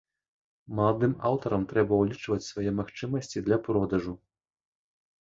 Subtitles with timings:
[0.79, 4.21] Маладым аўтарам трэба ўлічваць свае магчымасці для продажу.